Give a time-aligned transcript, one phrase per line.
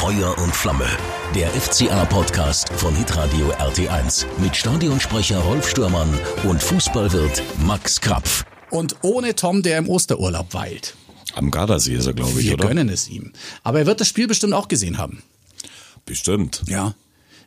[0.00, 0.86] Feuer und Flamme.
[1.34, 6.08] Der FCA-Podcast von Hitradio RT1 mit Stadionsprecher Rolf Stürmann
[6.44, 8.46] und Fußballwirt Max Krapf.
[8.70, 10.94] Und ohne Tom, der im Osterurlaub weilt.
[11.34, 12.68] Am Gardasee ist er, glaube ich, Wir oder?
[12.68, 13.34] gönnen es ihm.
[13.62, 15.22] Aber er wird das Spiel bestimmt auch gesehen haben.
[16.06, 16.62] Bestimmt.
[16.66, 16.94] Ja.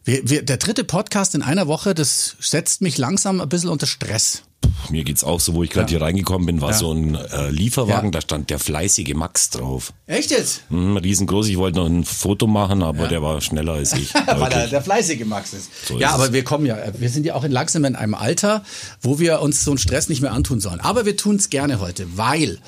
[0.05, 3.85] Wir, wir, der dritte Podcast in einer Woche, das setzt mich langsam ein bisschen unter
[3.87, 4.43] Stress.
[4.89, 6.77] Mir geht's auch so, wo ich gerade hier reingekommen bin, war Ja.
[6.77, 8.11] so ein äh, Lieferwagen, Ja.
[8.11, 9.93] da stand der fleißige Max drauf.
[10.07, 10.63] Echt jetzt?
[10.69, 14.13] Hm, riesengroß, ich wollte noch ein Foto machen, aber der war schneller als ich.
[14.25, 15.69] Weil er der fleißige Max ist.
[15.87, 16.33] So ja, ist aber es.
[16.33, 18.63] wir kommen ja, wir sind ja auch in langsam in einem Alter,
[19.01, 20.81] wo wir uns so einen Stress nicht mehr antun sollen.
[20.81, 22.59] Aber wir tun es gerne heute, weil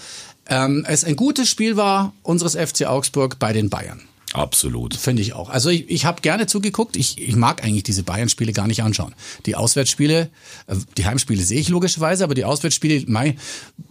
[0.48, 4.02] ähm, es ein gutes Spiel war unseres FC Augsburg bei den Bayern.
[4.36, 4.96] Absolut.
[4.96, 5.50] Finde ich auch.
[5.50, 6.98] Also ich, ich habe gerne zugeguckt.
[6.98, 9.16] Ich, ich mag eigentlich diese Bayern-Spiele gar nicht anschauen.
[9.46, 10.30] Die Auswärtsspiele,
[10.68, 13.38] äh, die Heimspiele sehe ich logischerweise, aber die Auswärtsspiele, mei,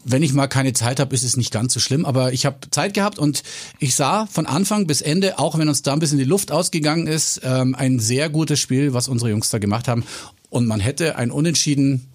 [0.04, 2.04] wenn ich mal keine Zeit habe, ist es nicht ganz so schlimm.
[2.04, 3.42] Aber ich habe Zeit gehabt und
[3.78, 7.06] ich sah von Anfang bis Ende, auch wenn uns da ein bisschen die Luft ausgegangen
[7.06, 10.04] ist, ähm, ein sehr gutes Spiel, was unsere Jungs da gemacht haben.
[10.50, 12.06] Und man hätte ein Unentschieden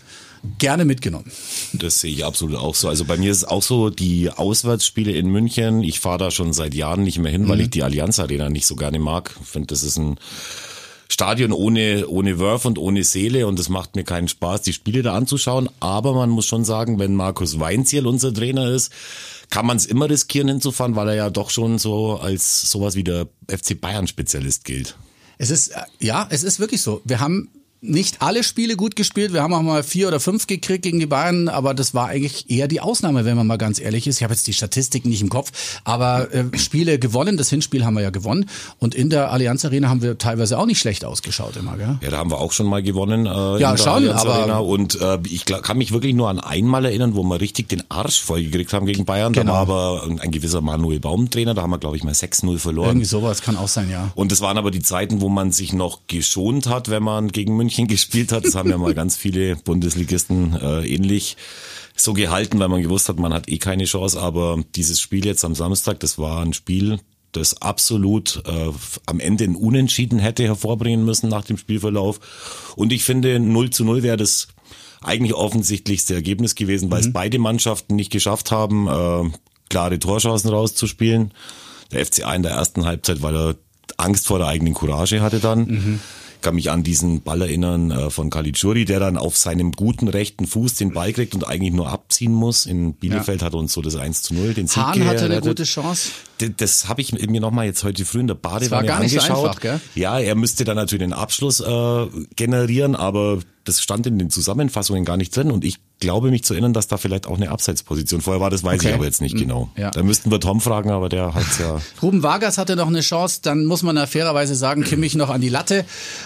[0.57, 1.31] gerne mitgenommen.
[1.73, 2.87] Das sehe ich absolut auch so.
[2.89, 6.53] Also bei mir ist es auch so, die Auswärtsspiele in München, ich fahre da schon
[6.53, 7.49] seit Jahren nicht mehr hin, Mhm.
[7.49, 9.35] weil ich die Allianz Arena nicht so gerne mag.
[9.41, 10.17] Ich finde, das ist ein
[11.11, 15.01] Stadion ohne, ohne Wurf und ohne Seele und es macht mir keinen Spaß, die Spiele
[15.01, 15.67] da anzuschauen.
[15.79, 18.91] Aber man muss schon sagen, wenn Markus Weinziel unser Trainer ist,
[19.49, 23.03] kann man es immer riskieren hinzufahren, weil er ja doch schon so als sowas wie
[23.03, 24.95] der FC Bayern Spezialist gilt.
[25.39, 27.01] Es ist, äh, ja, es ist wirklich so.
[27.05, 27.49] Wir haben
[27.81, 29.31] nicht alle Spiele gut gespielt.
[29.31, 32.49] Wir haben auch mal vier oder fünf gekriegt gegen die Bayern, aber das war eigentlich
[32.49, 34.17] eher die Ausnahme, wenn man mal ganz ehrlich ist.
[34.17, 37.37] Ich habe jetzt die Statistiken nicht im Kopf, aber äh, Spiele gewonnen.
[37.37, 38.49] Das Hinspiel haben wir ja gewonnen.
[38.79, 41.97] Und in der Allianz Arena haben wir teilweise auch nicht schlecht ausgeschaut immer, gell?
[42.01, 44.57] Ja, da haben wir auch schon mal gewonnen äh, Ja, schon, Allianz aber- Arena.
[44.59, 48.21] Und äh, ich kann mich wirklich nur an einmal erinnern, wo wir richtig den Arsch
[48.21, 49.31] vollgekriegt haben gegen Bayern.
[49.31, 49.53] Genau.
[49.53, 52.13] Da war aber ein, ein gewisser Manuel Baum Trainer, da haben wir, glaube ich, mal
[52.13, 52.89] 6-0 verloren.
[52.89, 54.11] Irgendwie sowas kann auch sein, ja.
[54.15, 57.55] Und das waren aber die Zeiten, wo man sich noch geschont hat, wenn man gegen
[57.55, 58.45] München gespielt hat.
[58.45, 61.37] Das haben ja mal ganz viele Bundesligisten äh, ähnlich
[61.95, 64.19] so gehalten, weil man gewusst hat, man hat eh keine Chance.
[64.19, 66.99] Aber dieses Spiel jetzt am Samstag, das war ein Spiel,
[67.31, 68.71] das absolut äh,
[69.05, 72.19] am Ende ein Unentschieden hätte hervorbringen müssen nach dem Spielverlauf.
[72.75, 74.47] Und ich finde, 0 zu 0 wäre das
[75.01, 79.31] eigentlich offensichtlichste Ergebnis gewesen, weil es beide Mannschaften nicht geschafft haben, äh,
[79.69, 81.31] klare Torchancen rauszuspielen.
[81.91, 83.55] Der FCA in der ersten Halbzeit, weil er
[83.97, 85.67] Angst vor der eigenen Courage hatte dann.
[86.28, 90.07] Ich kann mich an diesen Ball erinnern äh, von Caligiuri, der dann auf seinem guten
[90.07, 92.65] rechten Fuß den Ball kriegt und eigentlich nur abziehen muss.
[92.65, 95.41] In Bielefeld hat er uns so das 1 zu 0, den Sieg Hahn hatte eine
[95.41, 96.09] gute Chance.
[96.41, 99.11] D- Das habe ich mir nochmal jetzt heute früh in der Badewanne war gar nicht
[99.13, 99.45] so angeschaut.
[99.47, 99.81] einfach, gell?
[99.95, 105.05] Ja, er müsste dann natürlich den Abschluss äh, generieren, aber das stand in den Zusammenfassungen
[105.05, 108.21] gar nicht drin und ich glaube mich zu erinnern, dass da vielleicht auch eine Abseitsposition
[108.21, 108.89] vorher war, das weiß Okay.
[108.89, 109.69] ich aber jetzt nicht genau.
[109.75, 109.91] ja.
[109.91, 111.79] Da müssten wir Tom fragen, aber der hat's ja.
[112.01, 115.41] Ruben Vargas hatte noch eine Chance, dann muss man ja fairerweise sagen, Kimmich noch an
[115.41, 115.85] die Latte.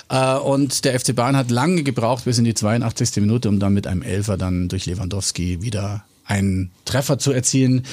[0.10, 3.16] Äh, und der FC Bayern hat lange gebraucht bis in die 82.
[3.18, 7.86] Minute, um dann mit einem Elfer dann durch Lewandowski wieder einen Treffer zu erzielen.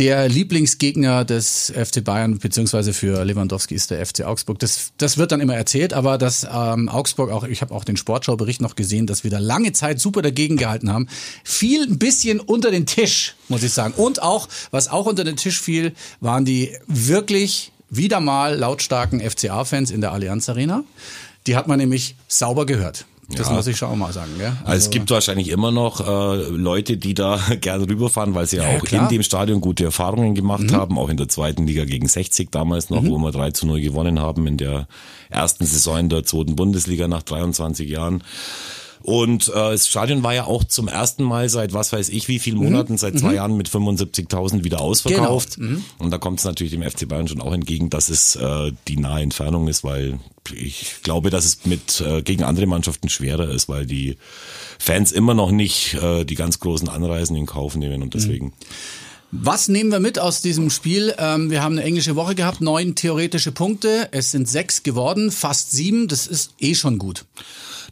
[0.00, 4.58] Der Lieblingsgegner des FC Bayern beziehungsweise für Lewandowski ist der FC Augsburg.
[4.58, 7.98] Das, das wird dann immer erzählt, aber dass ähm, Augsburg auch, ich habe auch den
[7.98, 11.06] Sportschau-Bericht noch gesehen, dass wir da lange Zeit super dagegen gehalten haben,
[11.44, 13.92] fiel ein bisschen unter den Tisch, muss ich sagen.
[13.94, 19.90] Und auch, was auch unter den Tisch fiel, waren die wirklich wieder mal lautstarken FCA-Fans
[19.90, 20.82] in der Allianz Arena.
[21.46, 23.04] Die hat man nämlich sauber gehört.
[23.36, 23.54] Das Ja.
[23.54, 24.32] muss ich schon auch mal sagen.
[24.38, 24.52] Gell?
[24.64, 28.68] Also es gibt wahrscheinlich immer noch äh, Leute, die da gerne rüberfahren, weil sie ja,
[28.68, 29.02] auch klar.
[29.02, 29.08] Mhm.
[29.08, 32.90] in dem Stadion gute Erfahrungen gemacht haben, auch in der zweiten Liga gegen 60 damals
[32.90, 34.88] noch, wo wir 3 zu 0 gewonnen haben in der
[35.28, 38.22] ersten Saison der zweiten Bundesliga nach 23 Jahren.
[39.02, 42.38] Und äh, das Stadion war ja auch zum ersten Mal seit was weiß ich wie
[42.38, 42.64] vielen Mhm.
[42.64, 45.56] Monaten, seit zwei Jahren mit 75.000 wieder ausverkauft.
[45.56, 45.70] Genau.
[45.70, 45.84] Mhm.
[45.98, 48.96] Und da kommt es natürlich dem FC Bayern schon auch entgegen, dass es äh, die
[48.98, 50.18] nahe Entfernung ist, weil
[50.54, 54.16] ich glaube, dass es mit äh, gegen andere Mannschaften schwerer ist, weil die
[54.78, 58.52] Fans immer noch nicht äh, die ganz großen Anreisen in Kauf nehmen und deswegen.
[59.32, 61.14] Was nehmen wir mit aus diesem Spiel?
[61.16, 64.08] Ähm, wir haben eine englische Woche gehabt, neun theoretische Punkte.
[64.10, 66.08] Es sind sechs geworden, fast sieben.
[66.08, 67.26] Das ist eh schon gut.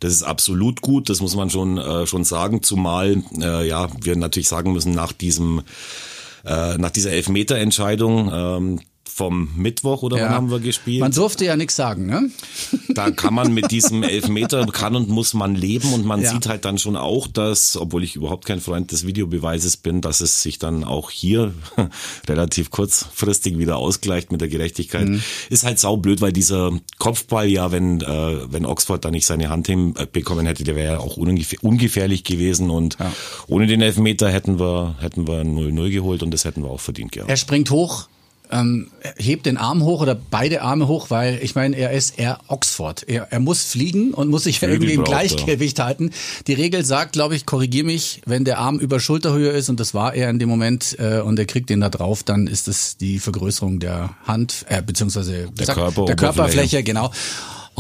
[0.01, 4.17] Das ist absolut gut, das muss man schon äh, schon sagen, zumal äh, ja wir
[4.17, 5.63] natürlich sagen müssen nach diesem
[6.45, 11.01] äh, nach dieser Elfmeterentscheidung ähm, vom Mittwoch oder wann haben wir gespielt?
[11.01, 12.31] Man durfte ja nichts sagen, ne?
[12.95, 16.31] da kann man mit diesem Elfmeter kann und muss man leben und man Ja.
[16.33, 20.21] sieht halt dann schon auch, dass, obwohl ich überhaupt kein Freund des Videobeweises bin, dass
[20.21, 21.53] es sich dann auch hier
[22.29, 25.09] relativ kurzfristig wieder ausgleicht mit der Gerechtigkeit.
[25.09, 25.23] Mhm.
[25.51, 29.67] Ist halt saublöd, weil dieser Kopfball ja, wenn, äh, wenn Oxford da nicht seine Hand
[29.67, 33.13] hinbekommen hätte, der wäre ja auch ungefähr, ungefährlich gewesen und Ja.
[33.47, 37.13] ohne den Elfmeter hätten wir, hätten wir 0-0 geholt und das hätten wir auch verdient
[37.13, 37.31] gehabt.
[37.31, 38.09] Er springt hoch,
[38.51, 42.39] ähm, hebt den Arm hoch oder beide Arme hoch, weil ich meine, er ist eher
[42.49, 43.05] Oxford.
[43.09, 45.19] Er, er muss fliegen und muss sich Flügel irgendwie im braucht er.
[45.29, 46.11] Gleichgewicht halten.
[46.47, 49.95] Die Regel sagt, glaube ich, korrigier mich, wenn der Arm über Schulterhöhe ist und das
[49.95, 52.97] war er in dem Moment äh, und er kriegt den da drauf, dann ist es
[52.97, 56.17] die Vergrößerung der Hand, äh, beziehungsweise Der sag- der Körperoberfläche.
[56.17, 57.11] Körperfläche, genau.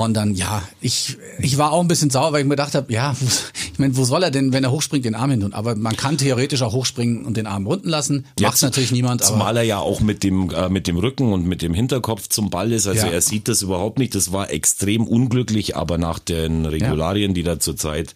[0.05, 2.93] Und dann, ja, ich, ich war auch ein bisschen sauer, weil ich mir gedacht habe,
[2.93, 3.27] ja, wo-
[3.73, 5.53] ich meine, wo soll er denn, wenn er hochspringt, den Arm hin tun?
[5.55, 8.25] Aber man kann theoretisch auch hochspringen und den Arm unten lassen.
[8.41, 11.47] Macht natürlich niemand, aber Zumal er ja auch mit dem, äh, mit dem Rücken und
[11.47, 12.87] mit dem Hinterkopf zum Ball ist.
[12.87, 13.13] Also Ja.
[13.13, 14.15] er sieht das überhaupt nicht.
[14.15, 18.15] Das war extrem unglücklich, aber nach den Regularien, die da zurzeit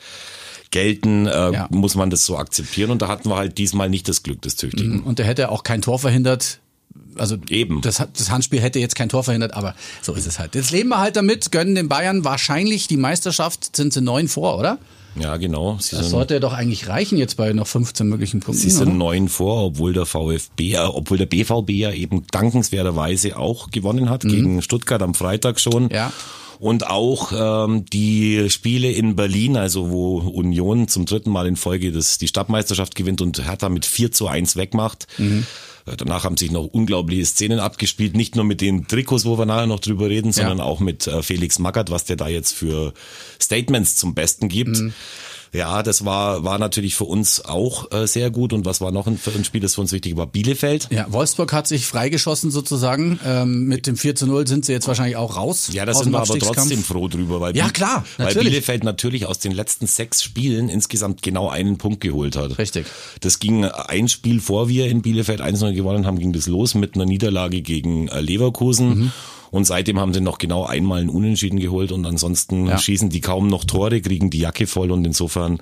[0.70, 1.68] gelten, äh, Ja.
[1.70, 2.90] muss man das so akzeptieren.
[2.90, 5.00] Und da hatten wir halt diesmal nicht das Glück des Tüchtigen.
[5.02, 6.60] und er hätte auch kein Tor verhindert.
[7.16, 7.80] Also Eben.
[7.82, 10.54] Das, das Handspiel hätte jetzt kein Tor verhindert, aber so ist es halt.
[10.54, 14.58] Jetzt leben wir halt damit, gönnen den Bayern wahrscheinlich die Meisterschaft, sind sie neun vor,
[14.58, 14.78] oder?
[15.14, 15.76] Ja, genau.
[15.78, 18.62] Sie Das sollte doch eigentlich reichen jetzt bei noch 15 möglichen Punkten.
[18.62, 23.70] sie sind neun vor, obwohl der VfB, äh, obwohl der BVB ja eben dankenswerterweise auch
[23.70, 25.84] gewonnen hat gegen Stuttgart am Freitag schon.
[25.84, 25.90] Mhm.
[25.90, 26.12] Ja.
[26.58, 27.32] Und auch
[27.66, 32.28] ähm, die Spiele in Berlin, also wo Union zum dritten Mal in Folge das, die
[32.28, 35.08] Stadtmeisterschaft gewinnt und Hertha mit 4 zu 1 wegmacht.
[35.18, 35.44] Mhm.
[35.86, 39.46] Äh, Danach haben sich noch unglaubliche Szenen abgespielt, nicht nur mit den Trikots, wo wir
[39.46, 42.92] nachher noch drüber reden, sondern auch mit äh, Felix Magath, was der da jetzt für
[43.40, 44.78] Statements zum Besten gibt.
[44.78, 44.92] Mhm.
[45.52, 48.54] Ja, das war, war natürlich für uns auch äh, sehr gut.
[48.54, 50.26] Und was war noch ein, für ein Spiel, das für uns wichtig war?
[50.26, 50.88] Bielefeld.
[50.90, 53.20] Ja, Wolfsburg hat sich freigeschossen sozusagen.
[53.24, 55.68] Ähm, mit dem 4 zu 0 sind sie jetzt wahrscheinlich auch raus.
[55.72, 58.52] Ja, da sind wir aber trotzdem froh drüber, weil, Ja, klar, weil natürlich.
[58.52, 62.56] Bielefeld natürlich aus den letzten sechs Spielen insgesamt genau einen Punkt geholt hat.
[62.58, 62.86] Richtig.
[63.20, 66.94] Das ging ein Spiel vor wir in Bielefeld 1-0 gewonnen haben, ging das los mit
[66.94, 68.88] einer Niederlage gegen äh, Leverkusen.
[68.88, 69.12] Mhm.
[69.52, 72.78] Und seitdem haben sie noch genau einmal einen Unentschieden geholt und ansonsten Ja.
[72.78, 75.60] schießen die kaum noch Tore, kriegen die Jacke voll und insofern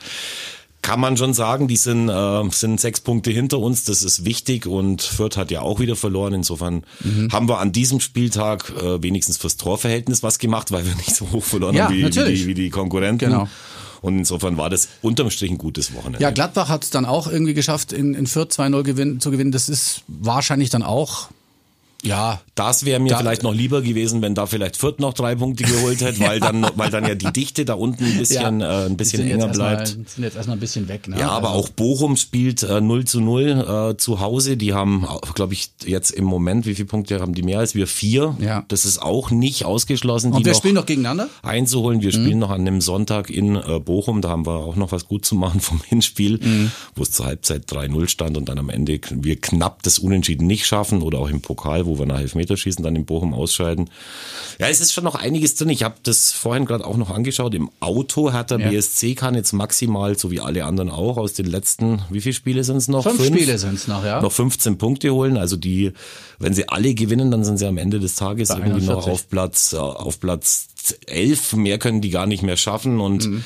[0.82, 4.66] kann man schon sagen, die sind, äh, sind sechs Punkte hinter uns, das ist wichtig
[4.66, 6.32] und Fürth hat ja auch wieder verloren.
[6.32, 7.28] Insofern Mhm.
[7.32, 11.30] haben wir an diesem Spieltag äh, wenigstens fürs Torverhältnis was gemacht, weil wir nicht so
[11.32, 13.28] hoch verloren Ja, haben wie, wie, die, wie die Konkurrenten.
[13.30, 13.46] Genau.
[14.00, 16.22] Und insofern war das unterm Strich ein gutes Wochenende.
[16.22, 19.52] Ja, Gladbach hat es dann auch irgendwie geschafft, in, in Fürth 2-0 gewinn, zu gewinnen.
[19.52, 21.28] Das ist wahrscheinlich dann auch,
[22.02, 25.34] ja, Das wäre mir Da- vielleicht noch lieber gewesen, wenn da vielleicht Fürth noch drei
[25.34, 28.86] Punkte geholt hätte, weil dann, weil dann ja die Dichte da unten ein bisschen, äh,
[28.86, 29.88] ein bisschen enger bleibt.
[29.88, 31.08] Sind jetzt erstmal ein bisschen weg.
[31.08, 31.18] Ne?
[31.18, 34.56] Ja, aber Also- auch Bochum spielt äh, 0 zu 0 äh, zu Hause.
[34.56, 37.86] Die haben, glaube ich, jetzt im Moment, wie viele Punkte haben die mehr als wir?
[37.86, 38.36] Vier.
[38.40, 38.64] Ja.
[38.68, 40.32] Das ist auch nicht ausgeschlossen.
[40.32, 41.28] Und die wir noch spielen noch gegeneinander?
[41.42, 42.02] einzuholen.
[42.02, 44.20] Wir spielen noch an einem Sonntag in äh, Bochum.
[44.22, 47.70] Da haben wir auch noch was gut zu machen vom Hinspiel, wo es zur Halbzeit
[47.70, 51.40] 3-0 stand und dann am Ende wir knapp das Unentschieden nicht schaffen oder auch im
[51.40, 53.90] Pokal, wo wir nach Elfmeterschießen dann in Bochum ausscheiden.
[54.58, 55.68] Ja, es ist schon noch einiges drin.
[55.70, 57.54] Ich habe das vorhin gerade auch noch angeschaut.
[57.54, 58.70] Im Auto hat der Ja.
[58.70, 62.64] BSC kann jetzt maximal, so wie alle anderen auch, aus den letzten, wie viele Spiele
[62.64, 63.02] sind es noch?
[63.02, 64.20] Fünf, Spiele sind es noch, ja.
[64.22, 65.36] noch 15 Punkte holen.
[65.36, 65.92] Also die,
[66.38, 69.12] wenn sie alle gewinnen, dann sind sie am Ende des Tages Bei irgendwie noch 41.
[69.12, 70.68] auf Platz, äh, auf Platz
[71.06, 71.54] 11.
[71.56, 73.44] Mehr können die gar nicht mehr schaffen und Mhm.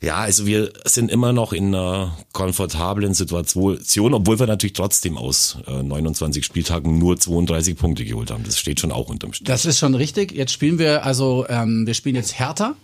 [0.00, 5.58] Ja, also wir sind immer noch in einer komfortablen Situation, obwohl wir natürlich trotzdem aus
[5.66, 8.44] äh, 29 Spieltagen nur 32 Punkte geholt haben.
[8.44, 9.46] Das steht schon auch unterm Strich.
[9.46, 10.32] Das ist schon richtig.
[10.32, 12.74] Jetzt spielen wir, also ähm, wir spielen jetzt Hertha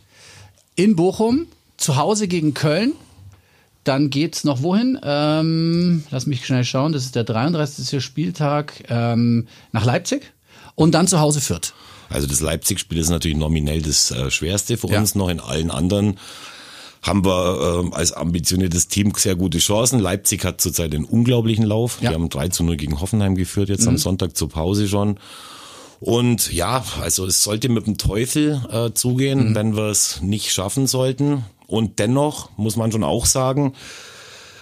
[0.76, 1.46] in Bochum,
[1.76, 2.93] zu Hause gegen Köln.
[3.84, 4.99] Dann geht's noch wohin?
[5.05, 6.93] Ähm, lass mich schnell schauen.
[6.93, 8.02] Das ist der 33.
[8.02, 10.32] Spieltag ähm, nach Leipzig
[10.75, 11.75] und dann zu Hause Fürth.
[12.08, 15.00] Also das Leipzig-Spiel ist natürlich nominell das äh, schwerste für Ja.
[15.00, 15.29] uns noch.
[15.29, 16.19] In allen anderen
[17.06, 19.99] haben wir ähm, als ambitioniertes Team sehr gute Chancen.
[20.01, 21.99] Leipzig hat zurzeit einen unglaublichen Lauf.
[22.01, 22.08] Ja.
[22.08, 22.13] Mhm.
[22.13, 25.19] Die haben 3 zu 0 gegen Hoffenheim geführt, jetzt am Sonntag zur Pause schon.
[26.01, 29.55] Und ja, also es sollte mit dem Teufel äh, zugehen, Mhm.
[29.55, 31.44] wenn wir es nicht schaffen sollten.
[31.67, 33.75] Und dennoch muss man schon auch sagen,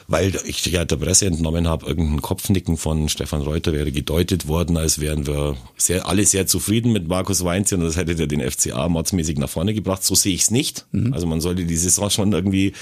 [0.08, 4.76] weil ich ja der Presse entnommen habe, irgendein Kopfnicken von Stefan Reuter wäre gedeutet worden,
[4.76, 8.40] als wären wir sehr, alle sehr zufrieden mit Markus Weinziel und das hätte der den
[8.48, 10.04] FCA mordsmäßig nach vorne gebracht.
[10.04, 10.86] So sehe ich es nicht.
[11.12, 12.72] Also man sollte die Saison schon irgendwie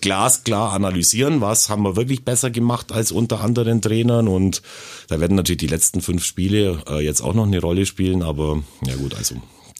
[0.00, 4.62] glasklar analysieren, was haben wir wirklich besser gemacht als unter anderen Trainern und
[5.08, 8.62] da werden natürlich die letzten fünf Spiele äh, jetzt auch noch eine Rolle spielen, aber
[8.86, 9.36] ja gut, also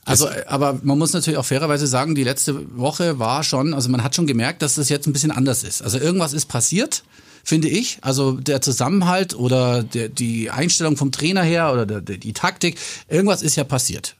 [0.06, 3.90] Also, äh, aber man muss natürlich auch fairerweise sagen, die letzte Woche war schon, also
[3.90, 5.82] man hat schon gemerkt, dass das jetzt ein bisschen anders ist.
[5.82, 7.02] Also irgendwas ist passiert,
[7.44, 7.98] finde ich.
[8.02, 13.42] Also der Zusammenhalt oder der, die Einstellung vom Trainer her oder der, die Taktik, irgendwas
[13.42, 14.14] ist ja passiert.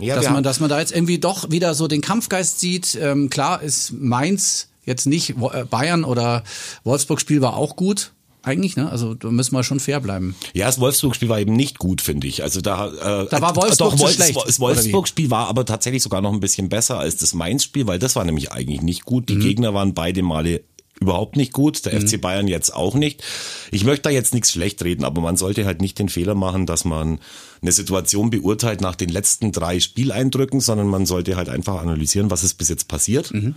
[0.00, 2.98] ja, dass man, dass man da jetzt irgendwie doch wieder so den Kampfgeist sieht.
[3.00, 6.42] Ähm, klar ist Mainz jetzt nicht, äh, Bayern oder
[6.82, 8.12] Wolfsburg-Spiel war auch gut.
[8.42, 8.90] Eigentlich, ne?
[8.90, 10.34] Also da müssen wir schon fair bleiben.
[10.54, 12.42] Ja, das Wolfsburg-Spiel war eben nicht gut, finde ich.
[12.42, 14.58] Also da, äh, Da war Wolfsburg doch, Wolf- schlecht, Das?
[14.60, 18.24] Wolfsburg-Spiel war aber tatsächlich sogar noch ein bisschen besser als das Mainz-Spiel, weil das war
[18.24, 19.28] nämlich eigentlich nicht gut.
[19.28, 19.40] Die Mhm.
[19.40, 20.62] Gegner waren beide Male
[21.02, 22.06] überhaupt nicht gut, der mhm.
[22.06, 23.22] FC Bayern jetzt auch nicht.
[23.70, 26.66] Ich möchte da jetzt nichts schlecht reden, aber man sollte halt nicht den Fehler machen,
[26.66, 27.20] dass man
[27.62, 32.44] eine Situation beurteilt nach den letzten drei Spieleindrücken, sondern man sollte halt einfach analysieren, was
[32.44, 33.32] ist bis jetzt passiert.
[33.32, 33.54] Mhm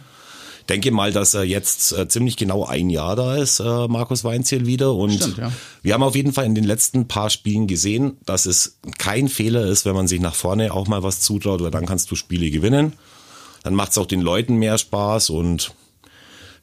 [0.69, 4.65] denke mal, dass er jetzt äh, ziemlich genau ein Jahr da ist, äh, Markus Weinziel
[4.65, 4.93] wieder.
[4.93, 5.51] Und Stimmt, ja.
[5.81, 9.65] wir haben auf jeden Fall in den letzten paar Spielen gesehen, dass es kein Fehler
[9.65, 12.49] ist, wenn man sich nach vorne auch mal was zutraut, weil dann kannst du Spiele
[12.49, 12.93] gewinnen.
[13.63, 15.73] Dann macht es auch den Leuten mehr Spaß und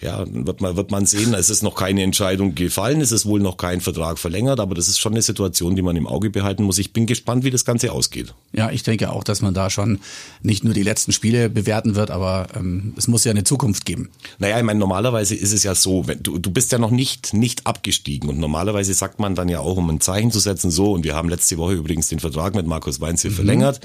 [0.00, 1.34] ja, wird man, wird man sehen.
[1.34, 4.88] Es ist noch keine Entscheidung gefallen, es ist wohl noch kein Vertrag verlängert, aber das
[4.88, 6.78] ist schon eine Situation, die man im Auge behalten muss.
[6.78, 8.34] Ich bin gespannt, wie das Ganze ausgeht.
[8.52, 10.00] Ja, ich denke auch, dass man da schon
[10.42, 14.10] nicht nur die letzten Spiele bewerten wird, aber ähm, es muss ja eine Zukunft geben.
[14.38, 17.34] Naja, ich meine, normalerweise ist es ja so, wenn, du, du bist ja noch nicht,
[17.34, 20.92] nicht abgestiegen und normalerweise sagt man dann ja auch, um ein Zeichen zu setzen, so,
[20.92, 23.34] und wir haben letzte Woche übrigens den Vertrag mit Markus Weinzel mhm.
[23.34, 23.80] verlängert.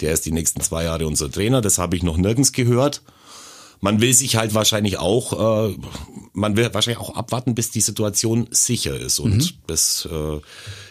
[0.00, 3.02] Der ist die nächsten zwei Jahre unser Trainer, das habe ich noch nirgends gehört
[3.80, 5.76] man will sich halt wahrscheinlich auch, äh,
[6.32, 9.18] man will wahrscheinlich auch abwarten, bis die Situation sicher ist.
[9.18, 9.48] Und mhm.
[9.66, 10.40] das äh,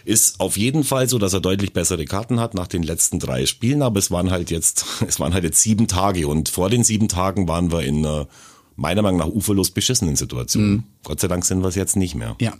[0.06, 3.46] ist auf jeden Fall so, dass er deutlich bessere Karten hat nach den letzten drei
[3.46, 3.84] Spielen.
[3.84, 7.08] Aber es waren halt jetzt, es waren halt jetzt sieben Tage und vor den sieben
[7.08, 8.26] Tagen waren wir in äh,
[8.76, 10.72] meiner Meinung nach uferlos beschissenen Situationen.
[10.72, 10.84] Mhm.
[11.04, 12.36] Gott sei Dank sind wir es jetzt nicht mehr.
[12.42, 12.54] Ja.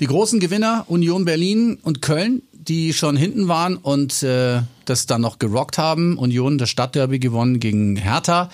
[0.00, 5.20] Die großen Gewinner Union Berlin und Köln, die schon hinten waren und äh, das dann
[5.20, 6.16] noch gerockt haben.
[6.16, 8.48] Union das Stadtderby gewonnen gegen Hertha.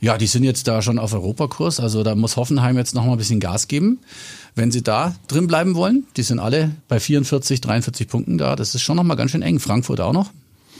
[0.00, 1.80] Ja, die sind jetzt da schon auf Europakurs.
[1.80, 4.00] Also da muss Hoffenheim jetzt noch mal ein bisschen Gas geben,
[4.54, 6.06] wenn sie da drin bleiben wollen.
[6.16, 8.56] Die sind alle bei 44, 43 Punkten da.
[8.56, 9.58] Das ist schon noch mal ganz schön eng.
[9.58, 10.30] Frankfurt auch noch.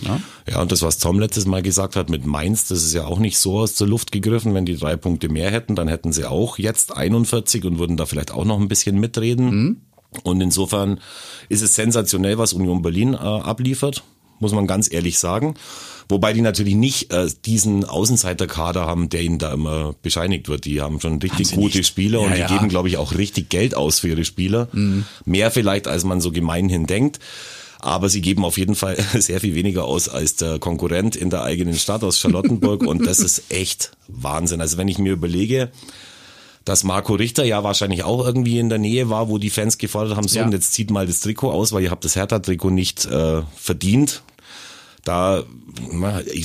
[0.02, 0.20] Ja.
[0.46, 3.18] ja, und das, was Tom letztes Mal gesagt hat mit Mainz, das ist ja auch
[3.18, 4.54] nicht so aus der Luft gegriffen.
[4.54, 8.06] Wenn die drei Punkte mehr hätten, dann hätten sie auch jetzt 41 und würden da
[8.06, 9.46] vielleicht auch noch ein bisschen mitreden.
[9.46, 9.76] Mhm.
[10.22, 11.00] Und insofern
[11.48, 14.02] ist es sensationell, was Union Berlin äh, abliefert,
[14.38, 15.54] muss man ganz ehrlich sagen.
[16.08, 20.64] Wobei die natürlich nicht äh, diesen Außenseiterkader haben, der ihnen da immer bescheinigt wird.
[20.64, 21.86] Die haben schon richtig haben gute nicht.
[21.88, 22.46] Spieler ja, und die ja.
[22.46, 24.68] geben, glaube ich, auch richtig Geld aus für ihre Spieler.
[24.72, 25.04] Mhm.
[25.24, 27.18] Mehr vielleicht, als man so gemeinhin denkt.
[27.80, 31.42] Aber sie geben auf jeden Fall sehr viel weniger aus als der Konkurrent in der
[31.42, 32.82] eigenen Stadt aus Charlottenburg.
[32.86, 34.60] und das ist echt Wahnsinn.
[34.60, 35.70] Also wenn ich mir überlege,
[36.66, 40.18] dass Marco Richter ja wahrscheinlich auch irgendwie in der Nähe war, wo die Fans gefordert
[40.18, 40.44] haben, so ja.
[40.44, 44.22] und jetzt zieht mal das Trikot aus, weil ihr habt das Hertha-Trikot nicht äh, verdient
[45.06, 45.44] da,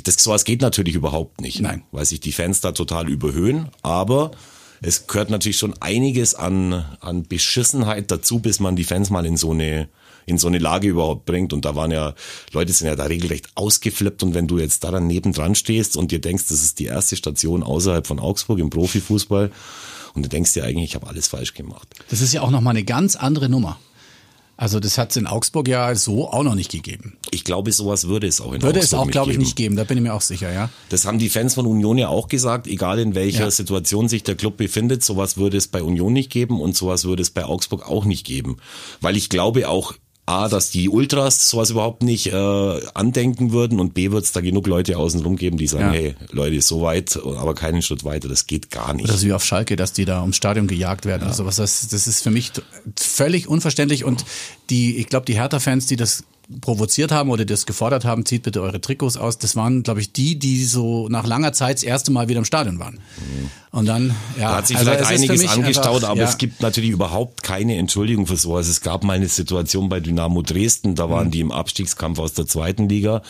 [0.04, 1.62] das, sowas geht natürlich überhaupt nicht.
[1.62, 1.84] Nein.
[1.92, 3.70] Weil sich die Fans da total überhöhen.
[3.82, 4.32] Aber
[4.82, 9.36] es gehört natürlich schon einiges an, an Beschissenheit dazu, bis man die Fans mal in
[9.36, 9.90] so eine,
[10.26, 11.54] in so eine Lage überhaupt bringt.
[11.54, 12.14] Und da waren ja,
[12.52, 14.22] Leute sind ja da regelrecht ausgeflippt.
[14.22, 17.16] Und wenn du jetzt da dann nebendran stehst und dir denkst, das ist die erste
[17.16, 19.52] Station außerhalb von Augsburg im Profifußball,
[20.14, 21.88] und du denkst dir eigentlich, ich habe alles falsch gemacht.
[22.10, 23.80] Das ist ja auch nochmal eine ganz andere Nummer.
[24.62, 27.18] Also das hat es in Augsburg ja so auch noch nicht gegeben.
[27.32, 29.56] Ich glaube, sowas würde es auch in würde Augsburg Würde es auch, glaube ich, nicht
[29.56, 29.76] geben.
[29.76, 30.70] Da bin ich mir auch sicher, ja.
[30.90, 32.68] Das haben die Fans von Union ja auch gesagt.
[32.68, 33.52] Egal in welcher ja.
[33.52, 37.24] Situation sich der Club befindet, sowas würde es bei Union nicht geben und sowas würde
[37.24, 38.58] es bei Augsburg auch nicht geben.
[39.00, 39.96] Weil ich glaube auch,
[40.32, 44.40] A, dass die Ultras sowas überhaupt nicht äh, andenken würden und B, wird es da
[44.40, 45.92] genug Leute außenrum geben, die sagen, ja.
[45.92, 49.06] hey, Leute, so weit, aber keinen Schritt weiter, das geht gar nicht.
[49.10, 51.28] Oder so wie auf Schalke, dass die da ums Stadion gejagt werden ja.
[51.28, 51.58] oder sowas.
[51.58, 52.52] Das, das ist für mich
[52.98, 54.26] völlig unverständlich und
[54.70, 56.24] die, ich glaube, die Hertha-Fans, die das
[56.60, 59.38] provoziert haben oder das gefordert haben, zieht bitte eure Trikots aus.
[59.38, 62.46] Das waren, glaube ich, die, die so nach langer Zeit das erste Mal wieder im
[62.46, 63.00] Stadion waren.
[63.72, 64.50] Und dann, ja.
[64.50, 66.30] Da hat sich also vielleicht einiges angestaut, einfach, aber ja.
[66.30, 68.68] es gibt natürlich überhaupt keine Entschuldigung für sowas.
[68.68, 71.32] Es gab mal eine Situation bei Dynamo Dresden, da waren mhm.
[71.32, 73.22] die im Abstiegskampf aus der zweiten Liga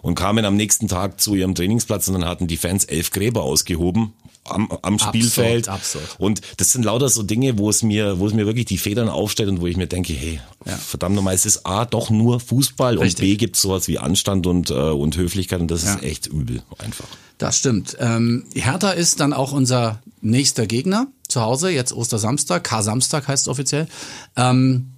[0.00, 3.42] und kamen am nächsten Tag zu ihrem Trainingsplatz und dann hatten die Fans elf Gräber
[3.42, 5.68] ausgehoben am, am Spielfeld.
[5.68, 6.20] Absurd, absurd.
[6.20, 9.08] Und das sind lauter so Dinge, wo es mir, wo es mir wirklich die Federn
[9.08, 10.76] aufstellt und wo ich mir denke, hey, ja.
[10.76, 13.24] verdammt nochmal, es ist A, doch nur Fußball Richtig.
[13.24, 15.94] und B gibt sowas wie Anstand und, äh, und Höflichkeit und das ja.
[15.94, 17.06] ist echt übel einfach.
[17.38, 17.96] Das stimmt.
[18.00, 23.48] Ähm, Hertha ist dann auch unser nächster Gegner zu Hause, jetzt Ostersamstag, K-Samstag heißt es
[23.48, 23.88] offiziell.
[24.36, 24.88] Ähm,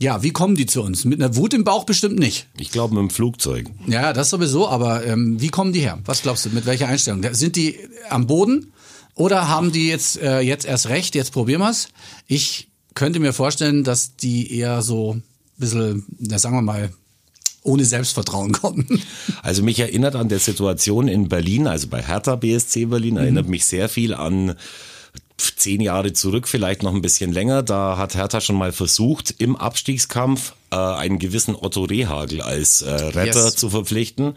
[0.00, 1.04] ja, wie kommen die zu uns?
[1.04, 2.46] Mit einer Wut im Bauch bestimmt nicht.
[2.56, 3.68] Ich glaube mit dem Flugzeug.
[3.88, 5.98] Ja, das sowieso, aber ähm, wie kommen die her?
[6.04, 7.24] Was glaubst du, mit welcher Einstellung?
[7.34, 8.72] Sind die am Boden
[9.18, 11.88] oder haben die jetzt, äh, jetzt erst recht, jetzt probieren wir's?
[12.26, 15.22] Ich könnte mir vorstellen, dass die eher so ein
[15.56, 16.92] bisschen, na, sagen wir mal,
[17.64, 19.02] ohne Selbstvertrauen kommen.
[19.42, 23.20] Also mich erinnert an der Situation in Berlin, also bei Hertha BSC Berlin, mhm.
[23.20, 24.54] erinnert mich sehr viel an
[25.36, 27.62] zehn Jahre zurück, vielleicht noch ein bisschen länger.
[27.62, 32.90] Da hat Hertha schon mal versucht, im Abstiegskampf äh, einen gewissen Otto Rehagel als äh,
[32.90, 33.56] Retter yes.
[33.56, 34.36] zu verpflichten.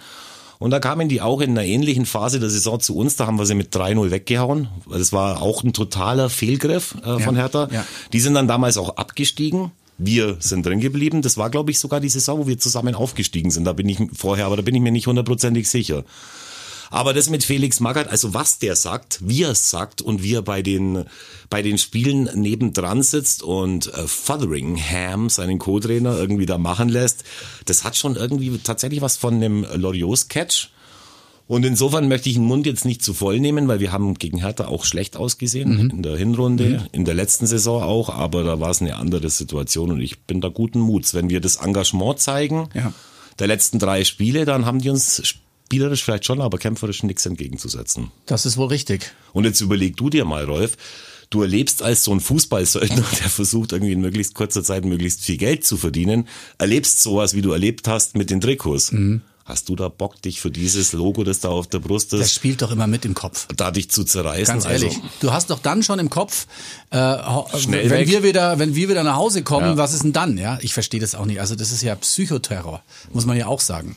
[0.62, 3.16] Und da kamen die auch in einer ähnlichen Phase der Saison zu uns.
[3.16, 4.68] Da haben wir sie mit 3-0 weggehauen.
[4.92, 7.68] Das war auch ein totaler Fehlgriff äh, von ja, Hertha.
[7.72, 7.84] Ja.
[8.14, 9.72] Die sind dann damals auch abgestiegen.
[9.98, 11.24] Wir sind drin geblieben.
[11.24, 13.64] Das war, glaube ich, sogar die Saison, wo wir zusammen aufgestiegen sind.
[13.64, 16.04] Da bin ich vorher, aber da bin ich mir nicht hundertprozentig sicher.
[16.92, 20.36] Aber das mit Felix Magath, also was der sagt, wie er es sagt und wie
[20.36, 21.06] er bei den,
[21.50, 27.24] bei den Spielen nebendran sitzt und äh, Fotheringham, seinen Co-Trainer, irgendwie da machen lässt,
[27.66, 30.70] das hat schon irgendwie tatsächlich was von einem Loriot-Sketch.
[31.48, 34.38] Und insofern möchte ich den Mund jetzt nicht zu voll nehmen, weil wir haben gegen
[34.40, 38.70] Hertha auch schlecht ausgesehen in der Hinrunde, in der letzten Saison auch, aber da war
[38.70, 41.14] es eine andere Situation und ich bin da guten Muts.
[41.14, 42.94] Wenn wir das Engagement zeigen, Ja.
[43.40, 45.22] der letzten drei Spiele, dann haben die uns
[45.72, 48.12] spielerisch vielleicht schon, aber kämpferisch nichts entgegenzusetzen.
[48.26, 49.14] Das ist wohl richtig.
[49.32, 50.76] Und jetzt überleg du dir mal, Rolf,
[51.30, 55.38] du erlebst als so ein Fußballsöldner, der versucht irgendwie in möglichst kurzer Zeit möglichst viel
[55.38, 58.92] Geld zu verdienen, erlebst sowas, wie du erlebt hast mit den Trikots.
[58.92, 59.22] Mhm.
[59.46, 62.34] Hast du da Bock, dich für dieses Logo, das da auf der Brust Das ist,
[62.34, 63.48] spielt doch immer mit im Kopf.
[63.56, 64.46] da dich zu zerreißen?
[64.54, 66.48] Ganz ehrlich, Also, du hast doch dann schon im Kopf,
[66.92, 66.98] äh,
[67.58, 68.08] Schnell wenn weg.
[68.10, 69.78] wir wieder, wenn wir wieder nach Hause kommen, Ja.
[69.78, 70.38] was ist denn dann?
[70.38, 71.40] Ja, ich verstehe das auch nicht.
[71.42, 73.96] Also das ist ja Psychoterror, muss man ja auch sagen.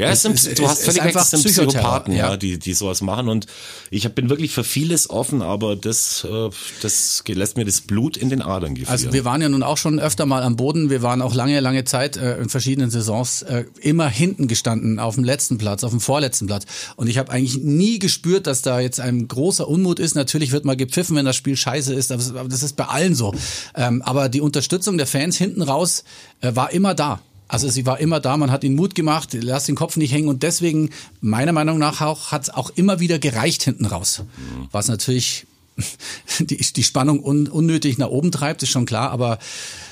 [0.00, 2.36] Ja, es sind, Es- du es- hast völlig recht, einfach es sind Psychopathen, ja, ja.
[2.36, 3.28] die, die sowas machen.
[3.28, 3.46] Und
[3.90, 6.50] ich hab- bin wirklich für vieles offen, aber das, äh,
[6.82, 8.90] das lässt mir das Blut in den Adern gefrieren.
[8.92, 10.90] Also wir waren ja nun auch schon öfter mal am Boden.
[10.90, 15.14] Wir waren auch lange, lange Zeit äh, in verschiedenen Saisons äh, immer hinten gestanden, auf
[15.14, 16.64] dem letzten Platz, auf dem vorletzten Platz.
[16.96, 20.14] Und ich habe eigentlich nie gespürt, dass da jetzt ein großer Unmut ist.
[20.14, 22.84] Natürlich wird mal gepfiffen, wenn das Spiel scheiße ist, aber das- aber das ist bei
[22.86, 23.34] allen so.
[23.74, 26.04] Ähm, aber die Unterstützung der Fans hinten raus
[26.40, 27.20] äh, war immer da.
[27.50, 30.28] Also sie war immer da, man hat ihnen Mut gemacht, lass den Kopf nicht hängen
[30.28, 30.90] und deswegen,
[31.20, 34.22] meiner Meinung nach auch, hat es auch immer wieder gereicht hinten raus.
[34.70, 35.46] Was natürlich
[36.38, 39.40] die, die Spannung un, unnötig nach oben treibt, ist schon klar, aber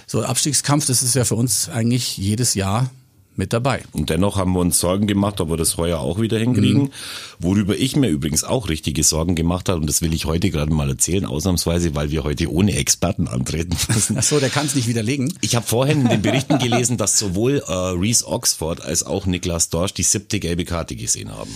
[0.07, 2.93] so Abstiegskampf, das ist ja für uns eigentlich jedes Jahr
[3.39, 3.83] mit dabei.
[3.93, 6.83] Und dennoch haben wir uns Sorgen gemacht, ob wir das heuer auch wieder hinkriegen.
[6.83, 6.91] Mhm.
[7.39, 10.73] Worüber ich mir übrigens auch richtige Sorgen gemacht habe, und das will ich heute gerade
[10.73, 14.17] mal erzählen, ausnahmsweise, weil wir heute ohne Experten antreten müssen.
[14.19, 15.33] Ach so, der kann es nicht widerlegen.
[15.41, 19.71] Ich habe vorhin in den Berichten gelesen, dass sowohl äh, Reese Oxford als auch Niklas
[19.71, 21.51] Dorsch die siebte gelbe Karte gesehen haben.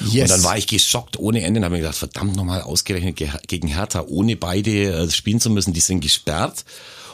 [0.00, 0.30] Yes.
[0.30, 3.28] Und dann war ich geschockt ohne Ende und habe mir gedacht, verdammt nochmal ausgerechnet ge
[3.46, 6.64] gegen Hertha, ohne beide äh, spielen zu müssen, die sind gesperrt.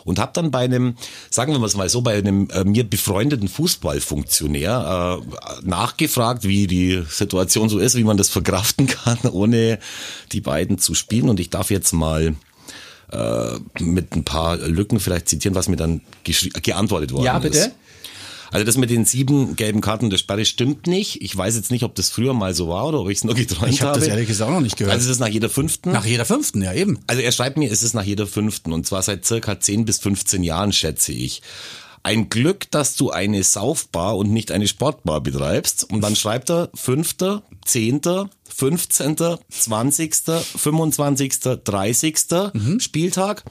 [0.05, 0.97] Und habe dann bei einem,
[1.31, 7.69] sagen wir mal so, bei einem äh, mir befreundeten Fußballfunktionär äh, nachgefragt, wie die Situation
[7.69, 9.79] so ist, wie man das verkraften kann, ohne
[10.33, 11.29] die beiden zu spielen.
[11.29, 12.35] Und ich darf jetzt mal
[13.13, 16.01] äh, mit ein paar Lücken vielleicht zitieren, was mir dann
[16.63, 17.73] geantwortet worden Ja, ist.
[18.55, 21.21] Also das mit den sieben gelben Karten der Sperre stimmt nicht.
[21.23, 23.35] Ich weiß jetzt nicht, ob das früher mal so war oder ob ich es nur
[23.35, 23.99] geträumt Ich hab habe.
[23.99, 24.95] das ehrlich gesagt auch noch nicht gehört.
[24.95, 25.91] Also es ist nach jeder fünften.
[25.91, 27.01] Nach jeder fünften, ja eben.
[27.09, 29.99] Also er schreibt mir, es ist nach jeder fünften und zwar seit circa 10 bis
[29.99, 31.43] 15 Jahren, schätze ich.
[32.05, 35.91] Ein Glück, dass du eine Saufbar und nicht eine Sportbar betreibst.
[35.91, 39.17] Und dann schreibt er fünfter, zehnter, 15.,
[39.49, 40.15] 20.,
[40.57, 42.17] 25., 30.
[42.79, 43.43] Spieltag.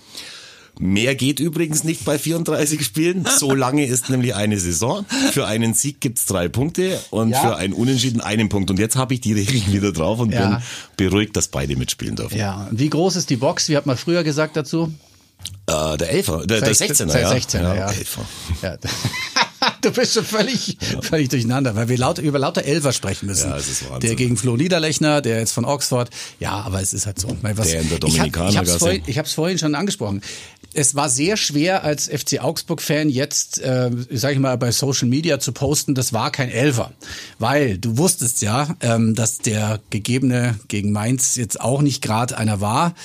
[0.79, 3.25] Mehr geht übrigens nicht bei 34 Spielen.
[3.39, 5.05] So lange ist nämlich eine Saison.
[5.31, 7.41] Für einen Sieg gibt's drei Punkte und Ja.
[7.41, 8.71] für einen Unentschieden einen Punkt.
[8.71, 10.61] Und jetzt habe ich die Regeln wieder drauf und Ja.
[10.97, 12.37] bin beruhigt, dass beide mitspielen dürfen.
[12.37, 13.69] Ja, wie groß ist die Box?
[13.69, 14.91] Wie hat man früher gesagt dazu?
[15.67, 17.31] Äh, der Elfer, der, der 16er, Der ja.
[17.31, 17.91] 16er, ja.
[17.91, 18.25] Elfer.
[18.61, 18.77] Ja.
[19.83, 23.49] Du bist schon völlig, völlig durcheinander, weil wir laut, über lauter Elfer sprechen müssen.
[23.49, 23.99] Ja, es ist Wahnsinn.
[24.07, 26.09] Der gegen Flo Niederlechner, der jetzt von Oxford.
[26.39, 27.35] Ja, aber es ist halt so.
[27.41, 29.01] Weil Was, Der in der Dominikanergasse.
[29.05, 30.21] Ich habe es vorhin, vorhin schon angesprochen.
[30.73, 35.39] Es war sehr schwer als FC Augsburg-Fan jetzt, äh, sag ich mal, bei Social Media
[35.39, 36.93] zu posten, das war kein Elfer.
[37.37, 42.61] Weil du wusstest ja, ähm, dass der gegebene gegen Mainz jetzt auch nicht gerade einer
[42.61, 42.95] war.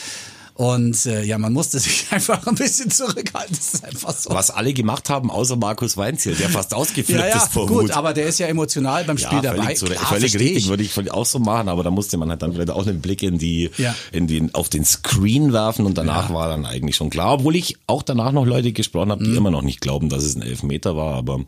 [0.59, 3.55] Und äh, ja, man musste sich einfach ein bisschen zurückhalten.
[3.57, 4.31] Das ist einfach so.
[4.31, 7.85] Was alle gemacht haben, außer Markus Weinziel, der fast ausgeflippt Ja, ja, ist vor gut,
[7.85, 7.91] Wut.
[7.93, 9.63] aber der ist ja emotional beim Spiel ja, dabei.
[9.63, 10.69] völlig, zu, Klar, völlig richtig, ich.
[10.69, 13.23] würde ich auch so machen, aber da musste man halt dann vielleicht auch einen Blick
[13.23, 13.95] in die, Ja.
[14.11, 17.77] in den, auf den Screen werfen und danach war dann eigentlich schon klar, obwohl ich
[17.87, 19.37] auch danach noch Leute gesprochen habe, die Mhm.
[19.37, 21.39] immer noch nicht glauben, dass es ein Elfmeter war, aber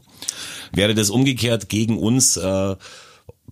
[0.70, 2.76] wäre das umgekehrt gegen uns, äh,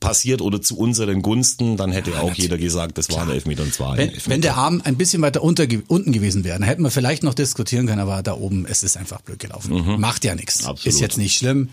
[0.01, 3.75] passiert oder zu unseren Gunsten, dann hätte auch jeder gesagt, das war ein Elfmeter und
[3.75, 4.31] zwar ein Wenn, Elfmeter.
[4.31, 7.35] wenn der Arm ein bisschen weiter unter, unten gewesen wäre, dann hätten wir vielleicht noch
[7.35, 10.01] diskutieren können, aber da oben, es ist einfach blöd gelaufen.
[10.01, 10.67] Macht ja nichts.
[10.85, 11.69] Ist jetzt nicht schlimm.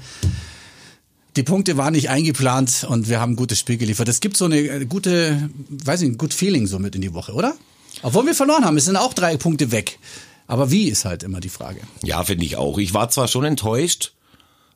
[1.36, 4.08] Die Punkte waren nicht eingeplant und wir haben ein gutes Spiel geliefert.
[4.08, 7.14] Es gibt so eine äh, gute, weiß ich, ein gut Feeling so mit in die
[7.14, 7.56] Woche, oder?
[8.04, 10.00] Obwohl wir verloren haben, es sind auch drei Punkte weg.
[10.48, 11.82] Aber wie ist halt immer die Frage.
[12.04, 12.78] Ja, finde ich auch.
[12.78, 14.14] Ich war zwar schon enttäuscht,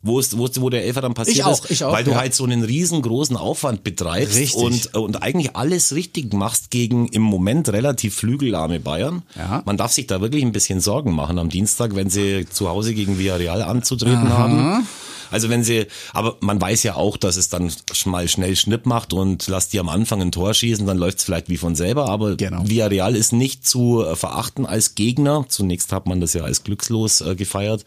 [0.01, 2.11] wo es, wo, wo der Elfer dann passiert Ich auch, ist, ich auch, weil du
[2.11, 2.17] ja.
[2.17, 4.61] halt so einen riesengroßen Aufwand betreibst Richtig.
[4.61, 9.23] und, und eigentlich alles richtig machst gegen im Moment relativ flügelarme Bayern.
[9.35, 9.61] Ja.
[9.65, 12.93] Man darf sich da wirklich ein bisschen Sorgen machen am Dienstag, wenn sie zu Hause
[12.93, 14.87] gegen Villarreal anzutreten haben.
[15.31, 17.71] Also wenn sie, aber man weiß ja auch, dass es dann
[18.05, 21.23] mal schnell Schnipp macht und lass die am Anfang ein Tor schießen, dann läuft es
[21.23, 22.67] vielleicht wie von selber, aber Genau.
[22.67, 25.45] Villarreal ist nicht zu äh, verachten als Gegner.
[25.47, 27.85] Zunächst hat man das ja als glückslos äh, gefeiert.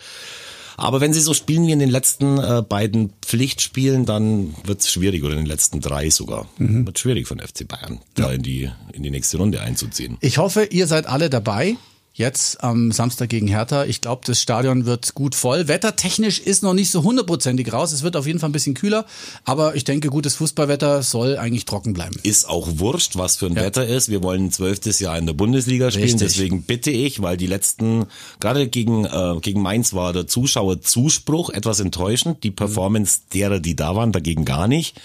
[0.83, 4.90] Aber wenn sie so spielen wie in den letzten äh, beiden Pflichtspielen, dann wird es
[4.90, 6.49] schwierig, oder in den letzten drei sogar.
[6.59, 6.85] Mhm.
[6.87, 8.27] Wird schwierig von FC Bayern, ja.
[8.27, 10.16] da in die, in die nächste Runde einzuziehen.
[10.21, 11.77] Ich hoffe, ihr seid alle dabei
[12.23, 13.85] jetzt am Samstag gegen Hertha.
[13.85, 15.69] Ich glaube, das Stadion wird gut voll.
[15.69, 17.93] Wettertechnisch ist noch nicht so hundertprozentig raus.
[17.93, 19.05] Es wird auf jeden Fall ein bisschen kühler,
[19.45, 22.17] aber ich denke, gutes Fußballwetter soll eigentlich trocken bleiben.
[22.23, 23.63] Ist auch wurscht, was für ein ja.
[23.63, 24.09] Wetter ist.
[24.09, 26.29] Wir wollen ein zwölftes Jahr in der Bundesliga spielen, Richtig.
[26.29, 28.07] deswegen bitte ich, weil die letzten,
[28.41, 32.45] gerade gegen, äh, gegen Mainz war der Zuschauerzuspruch etwas enttäuschend.
[32.45, 35.01] Die Performance derer, die da waren, dagegen gar nicht.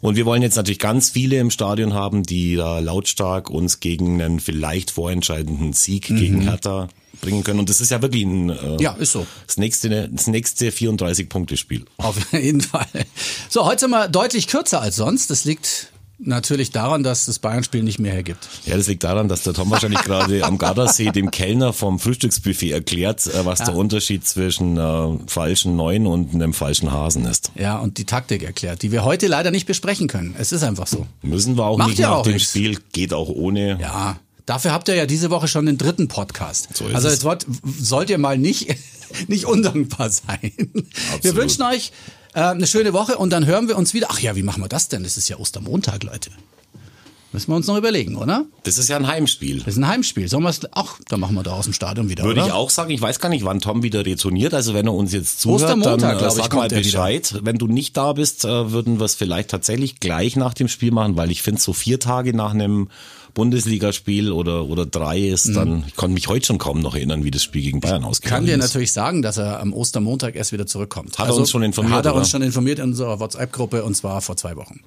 [0.00, 4.20] Und wir wollen jetzt natürlich ganz viele im Stadion haben, die da lautstark uns gegen
[4.20, 6.16] einen vielleicht vorentscheidenden Sieg mhm.
[6.16, 6.88] gegen Hertha
[7.20, 7.60] bringen können.
[7.60, 9.26] Und das ist ja wirklich ein, äh, ja, ist so.
[9.46, 11.84] das nächste, das nächste 34-Punkte-Spiel.
[11.96, 12.86] Auf jeden Fall.
[13.48, 15.30] So, heute sind wir deutlich kürzer als sonst.
[15.30, 18.48] Das liegt Natürlich daran, dass das Bayern-Spiel nicht mehr hergibt.
[18.64, 22.72] Ja, das liegt daran, dass der Tom wahrscheinlich gerade am Gardasee dem Kellner vom Frühstücksbuffet
[22.72, 23.66] erklärt, äh, was ja.
[23.66, 27.52] der Unterschied zwischen äh, falschen Neuen und einem falschen Hasen ist.
[27.54, 30.34] Ja, und die Taktik erklärt, die wir heute leider nicht besprechen können.
[30.38, 31.06] Es ist einfach so.
[31.20, 32.50] Müssen wir auch Macht nicht nach auch dem nichts.
[32.50, 33.78] Spiel, geht auch ohne.
[33.80, 36.68] Ja, Dafür habt ihr ja diese Woche schon den dritten Podcast.
[36.72, 37.44] So also jetzt wollt,
[37.80, 38.76] sollt ihr mal nicht,
[39.26, 40.52] nicht undankbar sein.
[40.54, 41.24] Absolut.
[41.24, 41.90] Wir wünschen euch
[42.36, 44.08] äh, eine schöne Woche und dann hören wir uns wieder.
[44.10, 45.02] Ach ja, wie machen wir das denn?
[45.02, 46.30] Das ist ja Ostermontag, Leute.
[47.32, 48.44] Müssen wir uns noch überlegen, oder?
[48.62, 49.58] Das ist ja ein Heimspiel.
[49.58, 50.28] Das ist ein Heimspiel.
[50.28, 52.48] Sollen wir es, ach, dann machen wir da aus dem Stadion wieder, Würde oder?
[52.48, 52.90] ich auch sagen.
[52.90, 54.54] Ich weiß gar nicht, wann Tom wieder retourniert.
[54.54, 57.38] Also wenn er uns jetzt zuhört, dann äh, sag mal Bescheid.
[57.42, 60.92] Wenn du nicht da bist, äh, würden wir es vielleicht tatsächlich gleich nach dem Spiel
[60.92, 62.88] machen, weil ich finde, so vier Tage nach einem
[63.36, 65.84] Bundesligaspiel oder, oder drei ist, dann, mhm.
[65.86, 68.48] ich konnte mich heute schon kaum noch erinnern, wie das Spiel gegen Bayern ausgegangen ist.
[68.48, 71.18] Ich kann dir natürlich sagen, dass er am Ostermontag erst wieder zurückkommt.
[71.18, 71.96] Hat also, er uns schon informiert?
[71.96, 72.20] Hat er oder?
[72.20, 74.80] uns schon informiert in unserer WhatsApp-Gruppe und zwar vor zwei Wochen.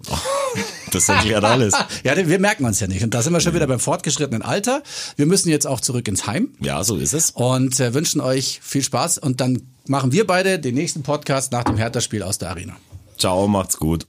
[0.92, 1.76] das erklärt alles.
[2.04, 3.04] ja, wir merken uns ja nicht.
[3.04, 4.82] Und da sind wir schon wieder beim fortgeschrittenen Alter.
[5.16, 6.50] Wir müssen jetzt auch zurück ins Heim.
[6.60, 7.30] Ja, so ist es.
[7.30, 11.66] Und äh, wünschen euch viel Spaß und dann machen wir beide den nächsten Podcast nach
[11.66, 12.76] dem Hertha-Spiel aus der Arena.
[13.20, 14.08] Ciao, macht's gut.